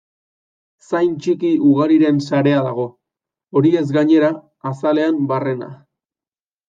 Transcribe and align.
Zain 0.85 1.11
txiki 1.25 1.51
ugariren 1.71 2.17
sarea 2.27 2.63
dago, 2.69 2.85
horiez 3.61 3.85
gainera, 3.99 4.33
azalean 4.71 5.21
barrena. 5.35 5.71